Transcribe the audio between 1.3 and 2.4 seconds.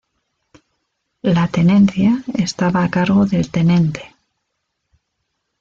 tenencia